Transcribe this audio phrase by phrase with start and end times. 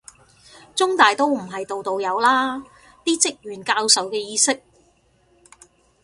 [0.73, 2.57] 中大都唔係度度有啦，
[3.05, 4.63] 啲職員教授嘅意識